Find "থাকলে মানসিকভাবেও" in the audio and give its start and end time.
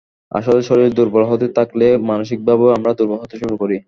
1.57-2.75